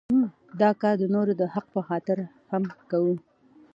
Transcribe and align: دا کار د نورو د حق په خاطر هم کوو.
دا 0.61 0.69
کار 0.81 0.95
د 1.01 1.05
نورو 1.15 1.33
د 1.41 1.43
حق 1.53 1.65
په 1.75 1.81
خاطر 1.87 2.17
هم 2.51 2.63
کوو. 2.91 3.15